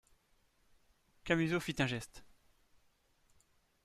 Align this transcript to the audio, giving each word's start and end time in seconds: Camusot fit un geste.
Camusot 1.25 1.59
fit 1.59 1.75
un 1.79 1.85
geste. 1.85 2.25